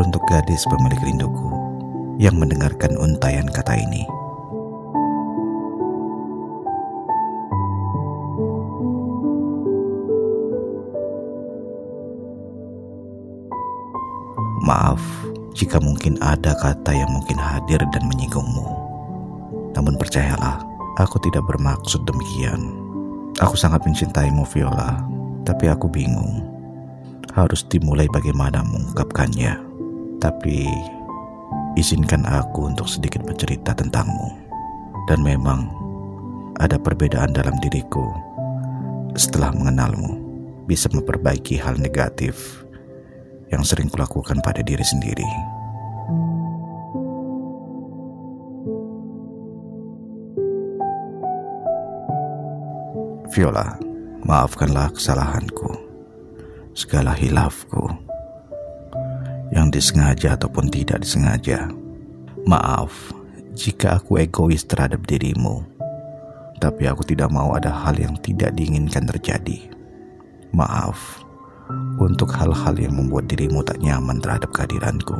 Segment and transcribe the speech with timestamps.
[0.00, 1.50] untuk gadis pemilik rinduku
[2.16, 4.06] yang mendengarkan untayan kata ini.
[14.62, 15.02] Maaf
[15.58, 18.68] jika mungkin ada kata yang mungkin hadir dan menyinggungmu.
[19.74, 20.62] Namun percayalah,
[20.96, 22.72] aku tidak bermaksud demikian.
[23.40, 25.02] Aku sangat mencintaimu Viola,
[25.42, 26.52] tapi aku bingung
[27.32, 29.71] harus dimulai bagaimana mengungkapkannya.
[30.22, 30.70] Tapi
[31.74, 34.30] izinkan aku untuk sedikit bercerita tentangmu.
[35.10, 35.66] Dan memang
[36.62, 38.06] ada perbedaan dalam diriku
[39.18, 40.22] setelah mengenalmu
[40.70, 42.62] bisa memperbaiki hal negatif
[43.50, 45.26] yang sering kulakukan pada diri sendiri.
[53.34, 53.74] Viola,
[54.22, 55.72] maafkanlah kesalahanku,
[56.78, 58.11] segala hilafku,
[59.72, 61.72] disengaja ataupun tidak disengaja.
[62.44, 63.16] Maaf
[63.56, 65.64] jika aku egois terhadap dirimu,
[66.60, 69.72] tapi aku tidak mau ada hal yang tidak diinginkan terjadi.
[70.52, 71.24] Maaf
[71.96, 75.16] untuk hal-hal yang membuat dirimu tak nyaman terhadap kehadiranku.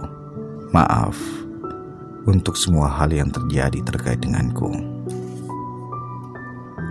[0.77, 1.17] Maaf
[2.29, 4.71] untuk semua hal yang terjadi terkait denganku.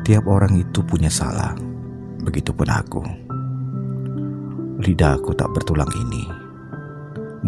[0.02, 1.54] Tiap orang itu punya salah,
[2.26, 3.02] begitupun aku.
[4.82, 6.26] Lidahku tak bertulang ini,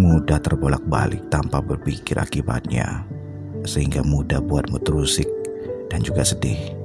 [0.04, 3.08] mudah terbolak-balik tanpa berpikir akibatnya,
[3.64, 5.26] sehingga mudah buatmu terusik
[5.88, 6.76] dan juga sedih.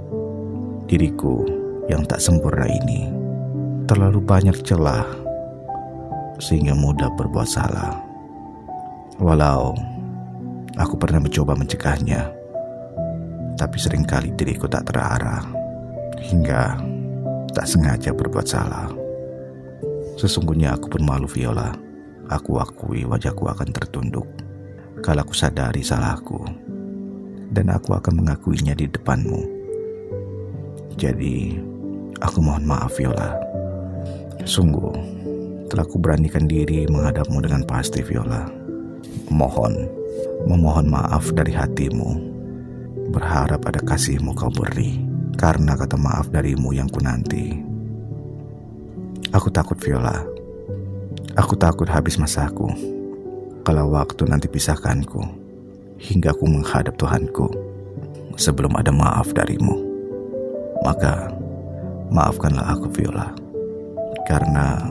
[0.86, 1.42] Diriku
[1.90, 3.10] yang tak sempurna ini
[3.90, 5.04] terlalu banyak celah
[6.38, 7.98] sehingga mudah berbuat salah.
[9.18, 9.74] Walau
[10.78, 12.30] aku pernah mencoba mencegahnya,
[13.58, 15.42] tapi sering kali diriku tak terarah
[16.22, 16.78] hingga
[17.50, 18.86] tak sengaja berbuat salah.
[20.14, 21.87] Sesungguhnya aku pun malu Viola.
[22.28, 24.28] Aku akui wajahku akan tertunduk
[25.00, 26.44] kalau aku sadari salahku
[27.52, 29.48] dan aku akan mengakuinya di depanmu.
[30.98, 31.56] Jadi,
[32.20, 33.32] aku mohon maaf Viola.
[34.44, 34.92] Sungguh,
[35.72, 38.44] telah kuberanikan diri menghadapmu dengan pasti, Viola.
[39.32, 39.88] Mohon,
[40.44, 42.28] memohon maaf dari hatimu.
[43.08, 45.00] Berharap ada kasihmu kau beri,
[45.40, 47.56] karena kata maaf darimu yang ku nanti.
[49.32, 50.37] Aku takut, Viola.
[51.38, 52.66] Aku takut habis masaku.
[53.62, 55.22] Kalau waktu nanti pisahkanku,
[55.94, 57.46] hingga aku menghadap Tuhanku
[58.34, 59.78] sebelum ada maaf darimu.
[60.82, 61.30] Maka,
[62.10, 63.30] maafkanlah aku, Viola
[64.26, 64.82] karena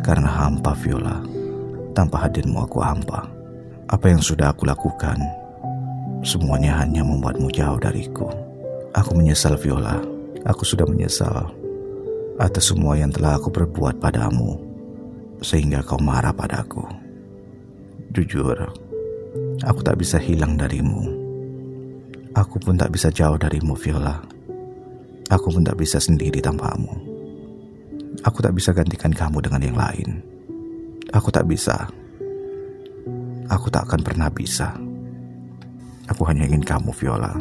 [0.00, 1.20] karena hampa Viola.
[1.92, 3.28] Tanpa hadirmu aku hampa.
[3.92, 5.20] Apa yang sudah aku lakukan,
[6.24, 8.32] semuanya hanya membuatmu jauh dariku.
[8.96, 10.00] Aku menyesal Viola.
[10.48, 11.52] Aku sudah menyesal
[12.40, 14.65] atas semua yang telah aku perbuat padamu
[15.40, 16.84] sehingga kau marah padaku.
[18.12, 18.56] Jujur,
[19.64, 21.04] aku tak bisa hilang darimu.
[22.36, 24.20] Aku pun tak bisa jauh darimu, Viola.
[25.32, 26.92] Aku pun tak bisa sendiri tanpamu.
[28.24, 30.20] Aku tak bisa gantikan kamu dengan yang lain.
[31.12, 31.88] Aku tak bisa.
[33.48, 34.76] Aku tak akan pernah bisa.
[36.06, 37.34] Aku hanya ingin kamu, Viola,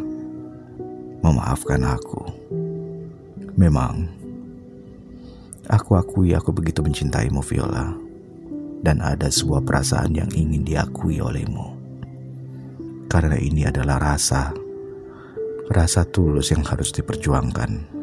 [1.22, 2.26] memaafkan aku.
[3.56, 4.10] Memang,
[5.68, 7.96] aku akui aku begitu mencintaimu, Viola,
[8.86, 11.74] dan ada sebuah perasaan yang ingin diakui olehmu.
[13.10, 14.52] Karena ini adalah rasa,
[15.70, 17.96] rasa tulus yang harus diperjuangkan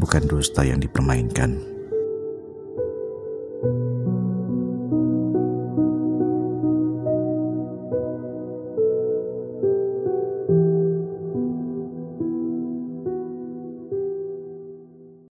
[0.00, 1.60] bukan dusta yang dipermainkan.